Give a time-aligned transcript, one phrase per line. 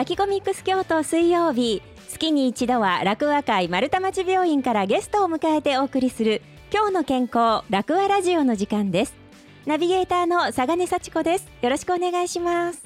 [0.00, 1.82] マキコミックス京都水曜日。
[2.08, 6.40] 月に一度は楽和会丸太町病院からゲストを迎えてお送りする
[6.72, 9.14] 今日の健康楽和ラジオの時間です。
[9.66, 11.46] ナビゲーターの佐賀根幸子です。
[11.60, 12.82] よろしくお願いします。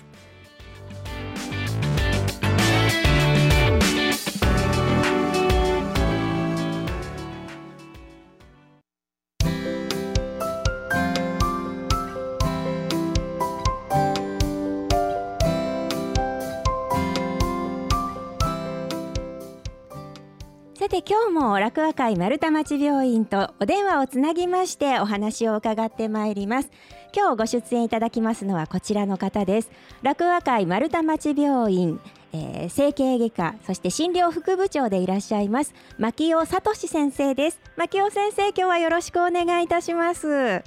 [21.06, 26.70] 今日も楽和会丸太町病院とお電話をつなぎましてお話を伺ってまいります。
[27.14, 29.70] 今日ご出演いただきますのはこちらの方です。
[30.00, 32.00] 楽和会丸太町病院
[32.32, 37.60] えー、整形外科そして診療副部長でいらっしゃいます牧尾聡先生です。
[37.76, 40.26] 牧尾先生今日はよろしくお願いいたします。
[40.26, 40.62] よ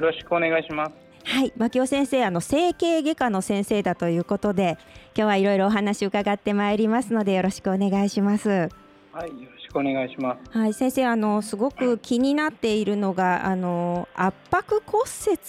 [0.00, 0.92] ろしくお願いします。
[1.24, 1.52] はい。
[1.56, 4.78] 牧尾先生あの整形外科の先生だということで
[5.14, 8.68] 今日はいろいろお話伺ってまいりますのでよろしくお願いします
[9.14, 10.58] はい、よろしくお願いします。
[10.58, 15.04] はい、先生、あのすごく気になっているのが、あの圧迫骨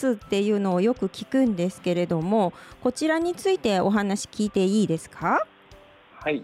[0.05, 5.47] 折っていうのをよく聞くんですけれども、こちらについてお話聞いていいですか？
[6.19, 6.43] はい、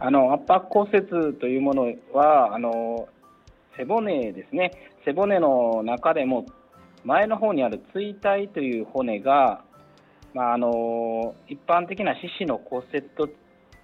[0.00, 3.08] あの圧迫骨折というものは、あの
[3.76, 4.72] 背骨ですね。
[5.04, 6.46] 背骨の中でも
[7.04, 9.62] 前の方にある椎体という骨が、
[10.34, 13.28] まあ、あの一般的な四肢の骨折と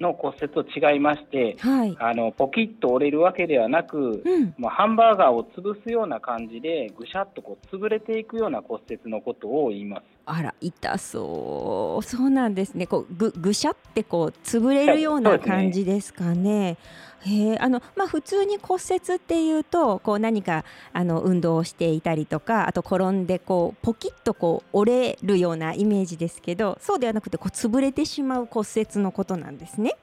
[0.01, 10.12] の骨折と違いまして、はい、あのポキッと折れるわけではなく、うん、もうハンバーガーを潰すような感じでぐしゃっとこう潰れていくような骨折のことを言います。
[10.25, 16.77] あら痛そうそうなんですねこうぐぐしゃってこう潰れるような感じですかね。
[17.25, 29.95] へあのまあ、普通に骨折っていうとこう何かあの運動をしていたりとかあと転んでこうポキッとこう折れるようなイメージですけどそうではなくてこう潰れてしまう骨折のことなんですね。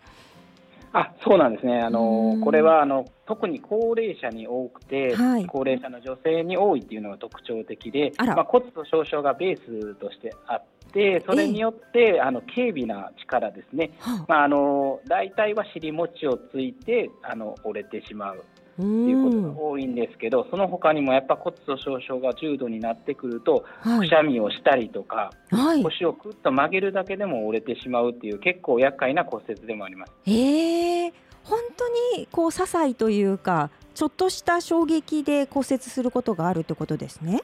[0.93, 13.91] あそうなんですね、あのこれはあの特に高齢者に多くて、はい、高齢者の女性に多いっていうのが特徴的で、まあ、骨粗しょう症がベースとしてあって、それによって、えー、あの軽微な力ですね、
[14.27, 18.43] まあ、あの大体は尻餅をついてあの折れてしまう。
[18.79, 30.13] っていうことが多いんですけど、その他にもやっぱ骨粗しょう症が重度になってくると、はい、くしゃみをしたりとか、はい、腰をくっと曲げるだけでも折れてしまうっていう結構厄介な骨折でもあります。
[30.25, 30.31] え。
[31.09, 31.11] ー、
[31.43, 37.41] 本当にこう些細というかちょっとした衝撃で骨折することがあるってことですね？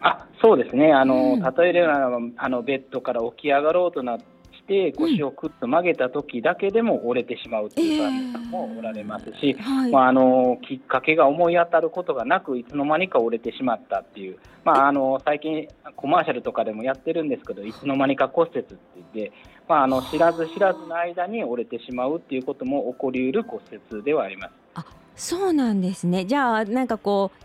[0.00, 0.92] あそうですね。
[0.92, 4.18] あの、うん、例えばあのベッドから起き上がろうとな
[4.62, 19.32] して腰をくっと曲げた時だけでも折れてしまうという患者さんもおられますし、えーはい、まあ、あのきっかけが思い当たることがなくいつの間にか折れてしまったっていう、まあ、あの最近コマーシャルとかでもやってるんですけどいつの間にか骨折って言って、
[19.68, 24.52] まあ、あの知らず知らずの間に折れてしまうっていうことも起こりうる骨折ではあります。
[24.74, 24.84] あ
[25.14, 27.44] そうなんですねじゃあなんかこう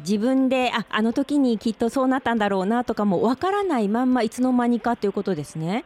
[0.00, 5.84] 自分でああの時にきっとそうなったんだろうなとかもわからないまんまいつの間にかということですね。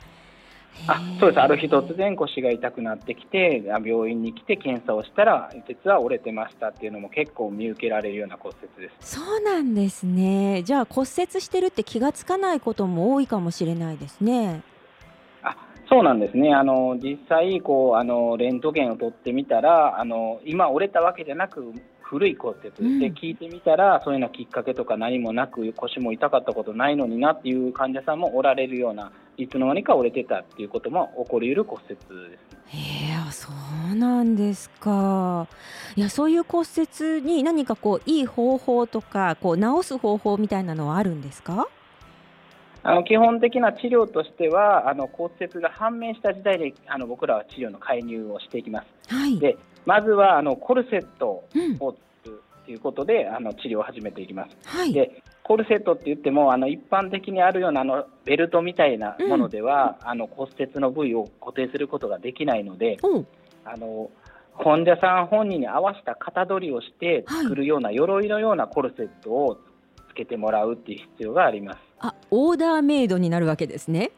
[0.88, 1.40] あそうです。
[1.40, 9.14] ある日突然腰が痛くなってきて病院に来て検査をしたら実は折れてましたっていうのも結構見受けられるような骨折です。
[9.16, 10.62] そうなんですね。
[10.64, 14.62] じゃあ骨折してるって気がつかないことも多いかもしれないですね。
[15.42, 15.56] あ
[15.88, 16.52] そうなんですね。
[16.52, 21.72] あの実際こうあのレントゲンを取ってみたらあの今折れたわけじゃなく
[22.12, 32.38] 古い骨折で聞いてみたら、うん、そういうようなきっかけとか何もなく腰も痛かったことないのになっていう患者さんもおられるようないつの間にか折れてたっていうことも起こりうる骨折です、ね。
[32.66, 32.78] へ
[33.28, 33.48] え、そ
[33.90, 35.48] うなんですか。
[35.96, 41.66] いや、そういう骨折に何かこういい方法とか、こう治す方法みたいなのはあるんですか？
[42.82, 49.14] あの基本的な治療としてはあの骨折が判明した時代であの僕らは治療の介入をしていきます。
[49.14, 49.56] はい、で
[49.86, 51.44] まずはあのコルセット
[51.80, 54.56] を作るということで、うん、あの治療を始めていきます。
[54.64, 63.18] はい、でコルセットって言ってもあの一般的にあるようなあのベルトみたいなものでは、うん、あの骨折の部位を固定することができないので、う。
[63.20, 63.26] ん、
[63.64, 64.10] あの
[64.58, 69.58] 患者さん本人に合わせた型取りをして作るような、鎧のようなコルセットを
[70.10, 71.78] つけてもらうっていう必要があります。
[72.00, 74.12] あオーダーメイドになるわけですね。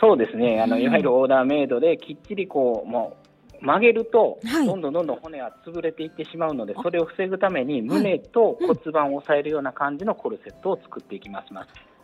[0.00, 0.60] そうですね。
[0.60, 3.23] あの、いわゆるオーダーメイドできっちりこうもう
[3.64, 11.48] 曲げると、どんどんどんどん骨は潰れていってしまうので、それを防ぐために胸と骨盤を押さえるような感じのコルセットを作っていきます。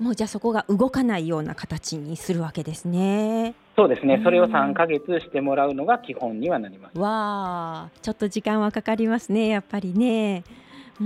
[0.02, 3.54] もうじゃあそこが動かないような形にするわけですね。
[3.76, 4.20] そうですね。
[4.24, 6.98] それを3ヶ月してもらうのが基本にはなります。
[6.98, 9.48] わあ、ちょっと時間はかかりますね。
[9.48, 10.42] やっぱりね。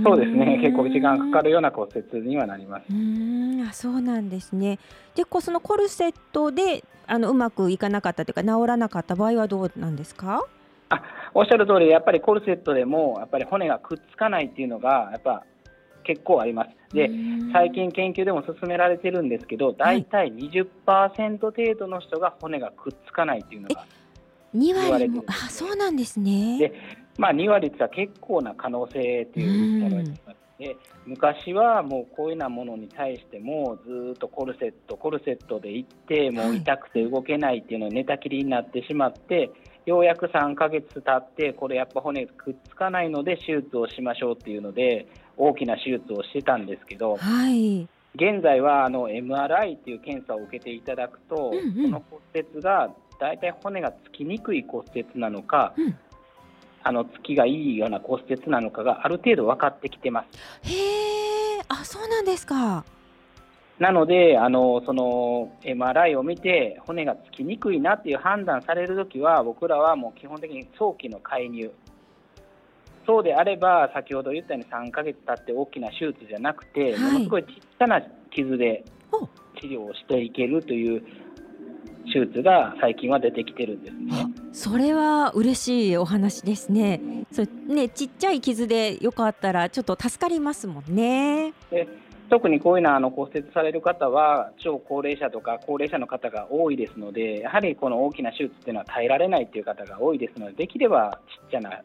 [0.03, 0.59] そうですね。
[0.61, 2.83] 結構時間かかるような骨折にはなります。
[2.91, 3.61] うん。
[3.67, 4.79] あそうなんですね。
[5.15, 10.43] でこうそのコルセットであのうまくいかなかったというか治らなかった場合はどうなんですか？
[10.89, 11.01] あ
[11.33, 15.43] おっしゃる通りやっぱりコルセットでもやっぱり骨がくっつかないっていうのがやっぱ
[16.03, 16.69] 結構あります。
[16.93, 17.09] で、
[17.51, 23.83] 最近研究でも進められてるんですけど、大体20%程度の人が骨がくっつかないっていうのが
[24.53, 26.59] 言われてるあ、そうなんですね。
[26.59, 26.73] で、
[27.17, 39.51] まあ2割っては結構な可能性っていうのがで昔はもうこういうようなものに対してもずっとコルセットコルセットで行ってもう痛くて動けないっていうのを寝たきりになってしまって、
[39.85, 45.07] ようやく3ヶ月経ってこれやっぱ骨くっつかないので手術をしましょうっていうので
[45.37, 47.81] 大きな手術をしてたんですけど、はい、
[48.15, 52.89] 現在はあの MRI っていう検査を受けていただくと、うんうん、その骨折が
[53.19, 55.95] 大体骨がつきにくい骨折なのか、うん、
[56.87, 60.23] あのつきがいいような骨折なのかがある程度分かってきてま
[60.63, 60.71] す。
[60.71, 62.85] へえ、あそうなんですか。
[63.79, 71.71] なのであのその MRI を見て骨がつきにくいなっていう判断されるときは僕らはもう基本的に早期の介入
[73.07, 78.01] そうであれば、先ほど言ったように3ヶ月経って大きな手術じゃなくて、はい、ものすごい小さな
[78.31, 78.83] 傷で
[79.61, 81.03] 治療をしていけるという
[82.11, 84.25] 手術が最近は出てきてるんですね。
[84.55, 87.01] それは嬉しいお話ですね。
[87.29, 91.53] そねちっちゃい傷でよかったらちょっと助かりますもんね。
[92.29, 101.81] 特にこういうのあの骨折される方は超高齢者とか高齢者の方が多いですのでやはりこの大きな手術っていうのは耐えられないっていう方が多いですのでできればちっちゃな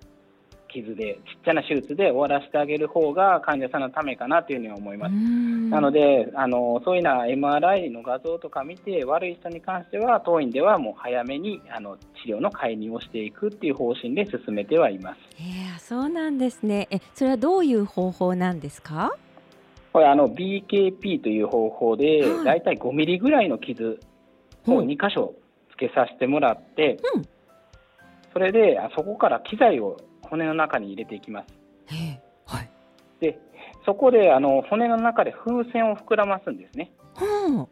[0.73, 5.13] 傷で、ちっちゃな手術で終わらせてあげる方が患者さんのためかなというふうに思います。
[5.15, 15.19] なのであの、そういうな MRI の画像とか見て、悪い人に関しては、当院ではもう早めにあの治療の介入をしていくっていう方針で進めてはいます。
[15.39, 16.89] えー、そうなんですね。
[16.91, 19.13] え、それはどういう方法なんですか？
[19.93, 23.99] これあの BKP という方法で、はい、だいたい5ミリぐらいの傷
[24.67, 25.35] を2箇所
[25.73, 27.25] つけさせてもらって、うん、
[28.33, 29.97] それでそこから機材を
[30.31, 31.47] 骨の中に入れていきます。
[32.47, 32.71] はい、
[33.21, 33.39] で
[33.85, 36.93] そこであの骨の中で風船を膨らますんですね。
[37.15, 37.69] はあ、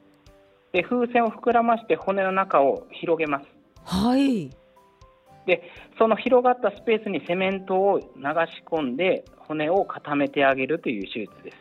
[0.72, 3.46] で風船を膨らまして骨の中を広げます。
[3.84, 4.50] はい
[5.46, 5.62] で
[5.96, 11.56] その広がったスペースにセメントを流し込んで骨を固めてあげるという手術です。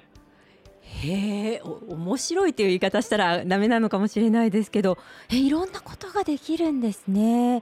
[1.06, 4.98] へえ面白いという言い方したらダメなのかもしれないですけど
[5.32, 7.62] えいろんなことができるんですね。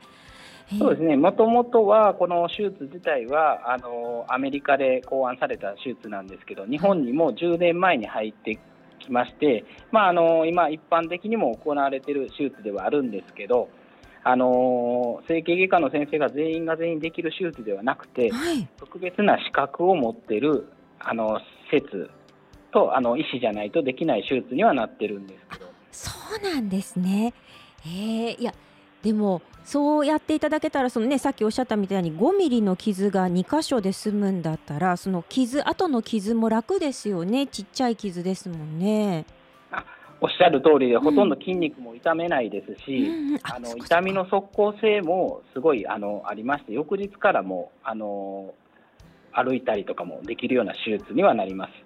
[0.79, 8.57] そうですね、もともとはこの手術自体はあのアメリカで考案された手術なんですけど、日本にも10年前に入って
[8.99, 13.69] きまして、まあ、あの今、一般的にも行われている手術ではあるんですけど、
[14.23, 20.67] あの整形外科の先生が全員が全員できる手術ではなくて、はい、特別な資格を持っている
[20.99, 21.39] あの
[21.69, 22.09] 施設
[22.73, 25.71] とあの医師じゃないとできない手術にはなってるんですけど。
[25.91, 27.35] そうなんですね。
[27.85, 28.51] えー、いや
[29.05, 39.25] でもそうやっていただけたらその、ね、さっきおっしゃったみたいに5ミリの傷が2箇所で済むんだったらその傷後の傷も楽ですよねちっちゃい傷ですもんね。
[40.21, 48.55] おっしゃる通りで、ほとんど筋肉も痛めないですし、うんうん、あの痛みの即効性もすごいあのありまして、翌日からもあの
[49.33, 51.84] 歩いたりとかもできるような手術にはなります。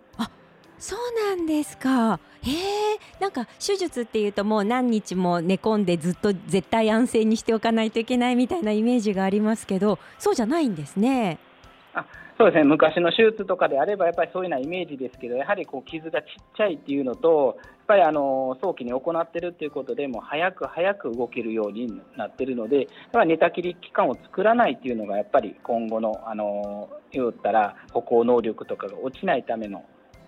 [0.80, 2.20] そうなんですか。
[2.42, 11.38] へえ、なんか手術っていうともう何日も寝込んでずっと絶対安静にしておかないといけないみたいなイメージがありますけど、そうじゃないんですね。
[11.94, 12.06] あ
[12.38, 29.84] そうですね昔の手術とかであればやっぱりそういうようなイメージですけどやはりこう傷がちっちゃいっていうのとやっぱりあの早期に行ってるっていうことでも早く早く動けるようになってるのでやっぱ寝たきり期間を作らないっていうのがやっぱり今後のあの言ったら歩行能力とかが落ちないための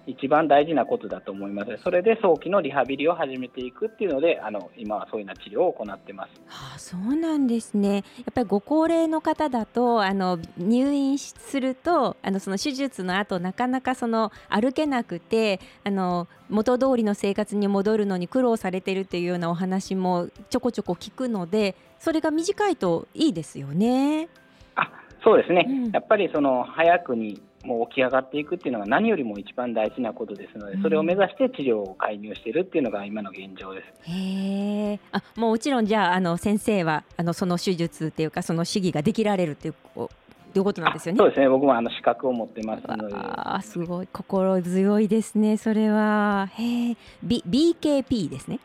[0.07, 1.77] 一番大事なことだと思います。
[1.83, 6.29] それで早期のリハビリを始めていくっていうので、あの今はそういうな治療を行ってます。
[6.47, 7.95] はあ、そうなんですね。
[7.95, 24.29] やっぱりご高齢の方だとあの入院するとあのその手術の後なかなかその歩けなくてあの元通りの生活に戻るのに苦労されてるっていうようなお話もちょこちょこ聞くので、それが短いといいですよね。
[24.75, 24.91] あ、
[25.23, 25.65] そうですね。
[25.67, 34.11] うん、やっぱりその早くにもう起き上がっていくっていうのが何よりも一番大事なことですので、それを目指して治療を介入しているっていうのが今の現状です。
[34.11, 40.09] へあもちろんじゃああの先生はあのその手術っていうかその試技ができられるっていうと
[40.55, 41.17] いうことなんですよね？
[41.19, 41.47] そうですね。
[41.47, 43.15] 僕もあの資格を持ってますので。
[43.15, 45.55] ああ、すごい心強いですね。
[45.55, 46.49] それは。
[46.53, 48.59] へえ、B BKP ですね？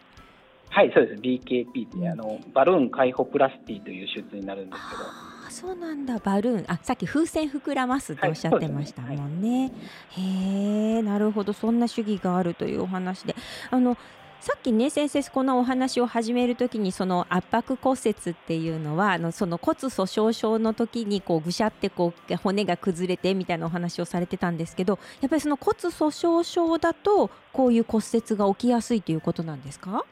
[0.71, 1.21] はい、そうです。
[1.23, 5.36] BKP って、あのバルーン開放プラスティという手術になるんですけど。
[5.47, 6.19] あそうなんだ。
[6.19, 6.65] バルーン。
[6.67, 9.73] あさっき風船膨らますっておっしゃってましたもんね。
[10.11, 11.53] はい、へえなるほど。
[11.53, 13.37] そんな主義があるというお話で。
[13.71, 13.97] あの
[14.39, 30.05] さっきね先生このお話を始める時にその圧迫骨折っていうのはあのその骨粗しょう症の時にこうぐしゃってこう骨が崩れてみたいなお話をされてたんですけどやっぱりその骨粗しょう症だとこういう骨折が起きやすいということなんですか？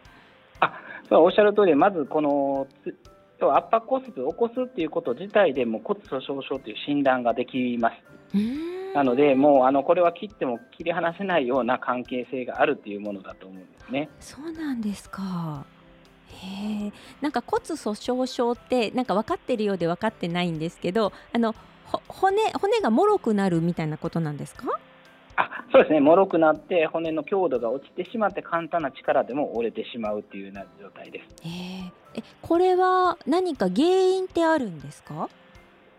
[0.61, 0.73] あ
[1.09, 2.67] そうおっしゃる通りまずこの
[3.53, 7.95] 圧迫骨折を起こすっていうこと自体でも骨粗しょう症という診断ができます。
[8.95, 14.09] なので、もうあのこれは切っても切り離せないような関係性があるというものだと思うんですね。
[14.21, 15.65] そうなんですか。
[16.29, 21.55] へえ、なんか骨粗しょう症ってなんか分かってるようで分かってないんですけど、あの
[22.09, 24.67] 骨骨が脆くなるみたいなことなんですか？
[25.37, 31.47] あそうですね、脆くなって骨の強度が落ちてしまって簡単な力でも折れてしまうというような状態です。
[31.47, 31.91] え
[32.43, 35.29] これは何か原因ってあるんですか？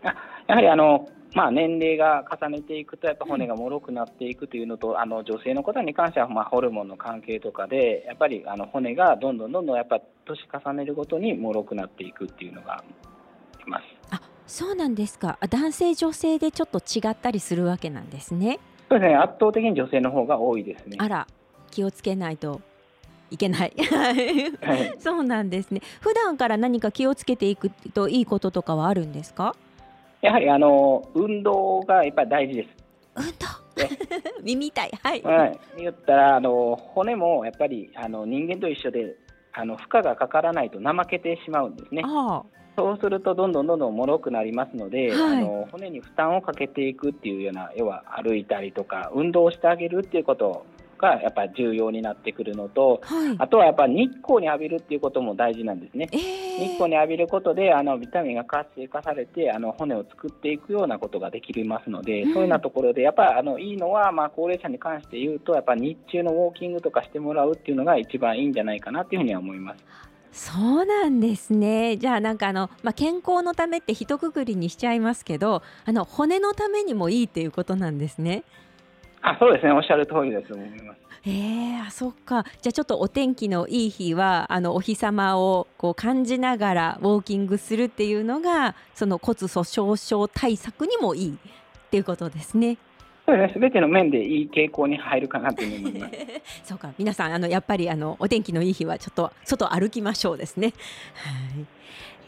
[0.02, 0.14] あ
[0.46, 12.82] やはりあのまあ、年齢が重ねていくと、やっぱ骨が脆くなっていくというのと、あの女性の方に関しては、まあ、ホルモンの関係とかで、やっぱりあの骨がどんどんどんどんやっぱ年重ねるごとに脆くなっていくっていうのが
[13.66, 13.82] います
[14.12, 18.58] あそうなんですか、男性、女性でちょっと違ったりするわけなんですね。
[18.88, 20.96] そうですね、圧倒的に女性の方が多いですね。
[20.98, 21.26] あら、
[21.70, 22.62] 気をつけないと
[23.30, 23.72] いけない。
[23.76, 25.80] はい、 そうなんですね。
[26.00, 29.54] 普段から何か気をつけていくといいこととかはあるんですか？
[30.22, 32.68] やはりあの運動がやっぱり大事です。
[33.16, 33.32] 運動？
[34.42, 35.22] 耳痛い、はい。
[35.22, 39.14] はい、言ったらあの骨もやっぱりあの人間と一緒で
[39.52, 42.02] あの負荷がかからないと怠けてしまうんですね。
[42.78, 50.66] そうするとどんどんどんどん脆くなりますので、はい、あの骨に負担をかけていくっていうような要は歩いたりとか運動をしてあげるっていうこと
[50.98, 56.08] がやっぱり重要になってくるのと、はい、あとはやっぱ日光に浴びるっていうことも大事なんですね。
[56.12, 56.18] えー、
[56.58, 69.84] 日光に浴びることであのビタミンが活性化されてあの骨を作っていくようなことができますので、うん、そういうようなところでやっぱりあのいいのは、まあ、高齢者に関して言うとやっぱ日中のウォーキングとかしてもらうっていうのが一番いいんじゃないかなというふうには思います。
[70.32, 71.96] そうなんですね。
[71.96, 78.44] じゃあなんかあの、まあ、健康のためって一括りにしちゃいますけどあの骨のためにもいいっていうことなんですね。
[79.22, 81.00] あそうですねおっしゃる通りですと思います。
[81.28, 92.78] えー、あそっかじゃあちょっとお天気のいい日はあのお日様をこう感じながらウォーキングするっていうのがその骨粗しょう症対策にもいいっていうことですね。
[93.26, 96.14] そうですね、べての面でいい傾向に入るかなと思います。
[96.62, 100.72] そうか、皆さん、あの、やっぱり、あの、お天気のいい日は、ちょっと外歩きましょうですね。
[101.14, 101.66] はい。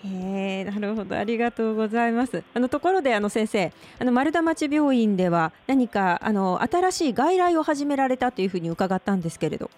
[0.04, 1.16] えなるほど。
[1.16, 2.42] ありがとうございます。
[2.54, 9.70] あのところであの先生あの丸太町病院では何かあの新しい外来を始められたというふうに伺ったんですけれど。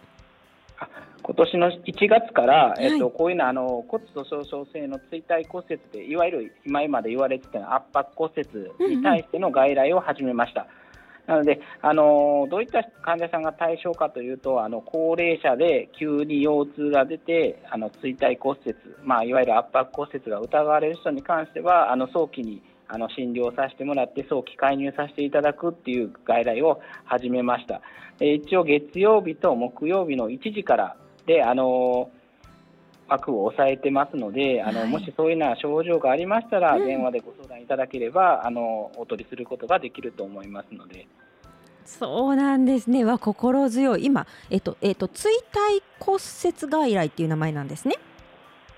[1.22, 10.62] 今年の1月から、えっと、こういうのあの骨粗しょう症性の椎体骨折でいわゆる今まで言われてた圧迫骨折に対しての外来を始めました。
[10.62, 10.80] うんうん
[11.30, 27.80] なので、あのどういった患者さんが対象かというと、あの高齢者で急に腰痛が出て、あの椎体骨折、まあ、いわゆる圧迫骨折が疑われる人に関しては、あの早期にあの診療させてもらって、早期介入させていただくっていう外来を始めました。
[28.18, 30.96] 一応、月曜日と木曜日の1時から
[31.26, 32.10] で、あの
[33.10, 41.06] 枠を抑えてますので、あの、はい、もしそういうような症状がありましたら、電話でご相談いただければ、あのお取りすることができると思いますので。
[41.84, 43.04] そうなんですね。
[43.04, 44.04] は心強い。
[44.04, 47.96] 今、えっと、えっと、椎体骨折外来っていう名前なんですね。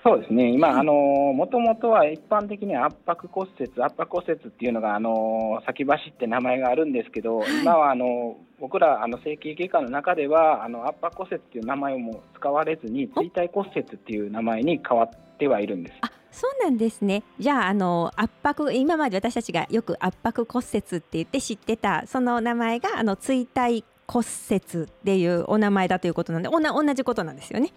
[0.04, 0.50] そうですね。
[0.50, 15.94] 今、あの、もともとは一般的に圧迫骨折、圧迫骨折っていうのが、あの、先走って名前があるんですけど、はい、今は、あの、僕ら、あの、整形外科の中では、あの、圧迫骨折っていう名前をも使われずに、椎体骨折っていう名前に変わってはいるんです。
[16.32, 17.22] そうなんですね。
[17.38, 27.70] じゃあ、あの圧迫、今まで私たちがよく圧迫骨折って言って知ってた、その名前があの椎体骨折っていうお名前だということなんで、おな同じことなんですよね。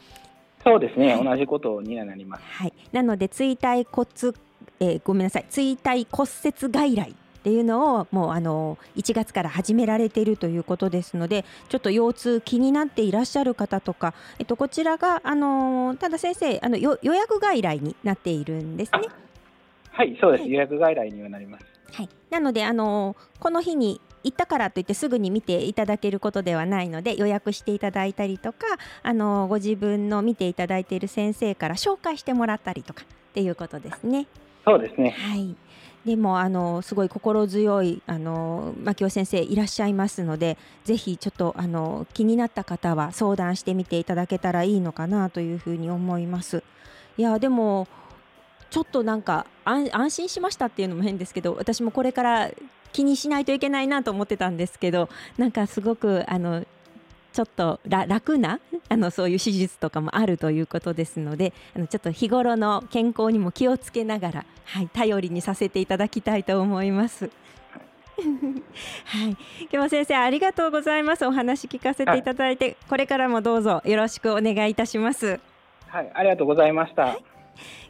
[0.66, 2.44] そうですね、はい、同じことにはなります。
[2.44, 2.74] はい。
[2.92, 4.08] なので椎体骨、
[4.80, 7.14] えー、ごめんなさい、椎体骨折外来っ
[7.46, 19.02] ていうのをもうあの1月から始められているということですのでちょっと腰痛気になっていらっしゃる方とか、えっと、こちらがあのただ先生あの予約外来になっているんですね。
[19.92, 21.75] はいそうです、はい、予約外来にはなります。
[21.94, 28.66] はい、なのであのこの日に行ったからといってすぐに見ていただけることではないので予約していただいたりとか
[29.04, 34.28] あのご自分の見ていただいている先生から紹介してもらったりとかっていうことですね。
[34.66, 35.12] そうですね。
[35.12, 35.56] はい。
[36.06, 46.64] でもあのすごい心強いあの牧尾先生いらっしゃいますのでぜひちょっとあの気になった方は相談してみていただけたらいいのかなというふうに思います。
[47.18, 47.88] いやでも
[48.76, 52.52] ちょっとなんか安心しましたっていうのも変ですけど私もこれから
[52.92, 56.66] 気にしないといけないなと思ってたんですけどなんかすごくあの
[57.32, 67.32] ちょっと楽なあのそういう手術とかもあるということですのであのちょっと日頃の健康にも気をつけながら、はい、頼りにさせていただきたいと思います。
[69.06, 71.26] はい、今日も先生ありがとうございます。
[71.26, 75.40] お話聞かせていただいて、はい、これからもどうぞよろしくお願いいたします。
[75.88, 77.04] はい、ありがとうございました。
[77.04, 77.24] はい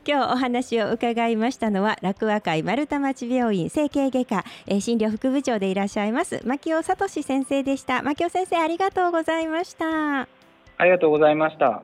[0.08, 8.04] 今日お話を伺いましたのは楽和会丸太町病院整形外科、えー、診療副部長でいらっしゃいます牧尾聡先生でした。
[8.04, 10.22] 牧尾先生ありがとうございました。
[10.78, 11.82] ありがとうございました。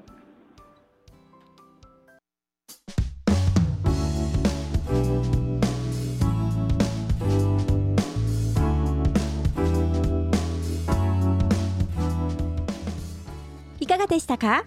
[13.79, 14.63] いかがでしたか？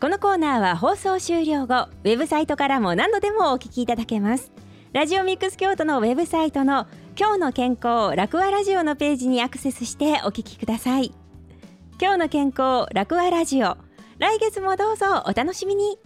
[0.00, 4.52] このコーナーは放送終了後ウェブサイトからも何度でもお聞きいただけます。
[4.92, 6.86] ラジオミックス京都のウェブサイトの
[7.18, 11.14] 今日の健康楽和ラジオのページにアクセスしてお聞きください。
[12.00, 13.76] 今日の健康楽和ラジオ。
[14.18, 15.98] 来月もどうぞお楽しみに。